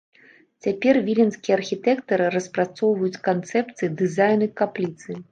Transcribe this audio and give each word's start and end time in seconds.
Цяпер 0.67 0.95
віленскія 1.09 1.55
архітэктары 1.59 2.25
распрацоўваюць 2.35 3.21
канцэпцыі 3.27 3.89
дызайну 4.01 4.47
капліцы. 4.63 5.19